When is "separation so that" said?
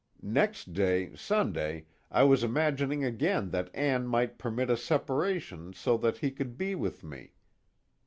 4.75-6.17